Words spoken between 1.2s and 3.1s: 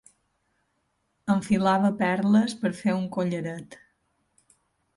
Enfilava perles per fer un